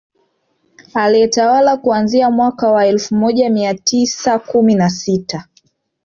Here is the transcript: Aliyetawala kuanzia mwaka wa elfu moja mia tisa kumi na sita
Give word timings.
Aliyetawala 0.93 1.77
kuanzia 1.77 2.31
mwaka 2.31 2.71
wa 2.71 2.85
elfu 2.85 3.15
moja 3.15 3.49
mia 3.49 3.73
tisa 3.73 4.39
kumi 4.39 4.75
na 4.75 4.89
sita 4.89 5.45